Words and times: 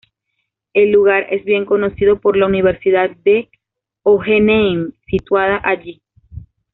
El 0.73 0.89
lugar 0.91 1.27
es 1.29 1.45
bien 1.45 1.63
conocido 1.63 2.19
por 2.19 2.35
la 2.35 2.47
Universidad 2.47 3.11
de 3.17 3.51
Hohenheim, 4.01 4.93
situada 5.05 5.57
allí. 5.63 6.01